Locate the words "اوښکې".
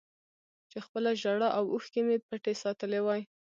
1.73-2.01